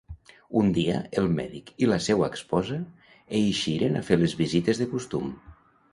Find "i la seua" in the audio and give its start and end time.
1.83-2.29